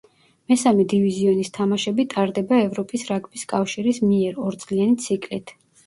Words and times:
მესამე 0.53 0.85
დივიზიონის 0.93 1.53
თამაშები 1.59 2.07
ტარდება 2.15 2.61
ევროპის 2.65 3.07
რაგბის 3.13 3.47
კავშირის 3.55 4.05
მიერ 4.11 4.45
ორწლიანი 4.51 5.03
ციკლით. 5.07 5.61